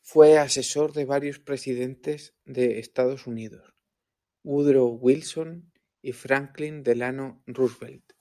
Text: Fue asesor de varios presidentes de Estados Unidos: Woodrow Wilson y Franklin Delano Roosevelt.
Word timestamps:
Fue 0.00 0.38
asesor 0.38 0.92
de 0.92 1.04
varios 1.04 1.38
presidentes 1.38 2.34
de 2.44 2.80
Estados 2.80 3.28
Unidos: 3.28 3.72
Woodrow 4.42 4.88
Wilson 5.00 5.72
y 6.02 6.10
Franklin 6.10 6.82
Delano 6.82 7.40
Roosevelt. 7.46 8.12